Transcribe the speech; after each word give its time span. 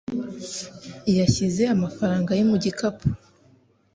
Yashyize 1.17 1.63
amafaranga 1.75 2.31
ye 2.37 2.43
mu 2.51 2.57
gikapu. 2.63 3.07